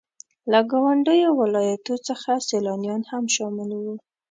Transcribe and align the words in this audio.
له 0.51 0.59
ګاونډيو 0.71 1.29
ولاياتو 1.41 1.93
څخه 2.07 2.31
سيلانيان 2.49 3.01
هم 3.11 3.23
شامل 3.35 3.69
وو. 3.75 3.95